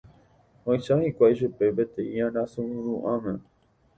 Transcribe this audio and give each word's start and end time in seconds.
Ohecha 0.67 0.95
hikuái 1.03 1.37
chupe 1.41 1.65
peteĩ 1.77 2.21
arasa 2.27 2.61
ru'ãme. 2.85 3.33